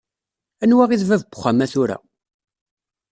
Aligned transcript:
Anwa 0.63 0.85
i 0.91 0.97
d 1.01 1.03
bab 1.09 1.21
n 1.23 1.27
wexxam-a 1.31 1.65
tura? 1.71 1.97